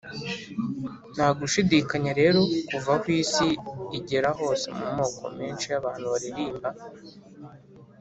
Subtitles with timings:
[1.13, 3.47] nta gushidikanya rero kuva aho isi
[3.97, 6.69] igera hose mu moko menshi y’abantu baririmba